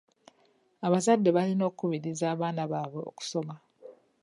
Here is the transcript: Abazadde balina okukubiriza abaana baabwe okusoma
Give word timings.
Abazadde 0.87 1.29
balina 1.37 1.63
okukubiriza 1.69 2.25
abaana 2.33 2.63
baabwe 2.71 3.01
okusoma 3.09 3.55